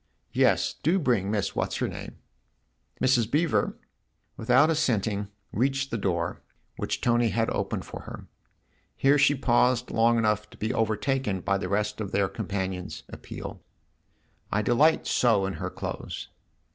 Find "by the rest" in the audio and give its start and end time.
11.41-12.01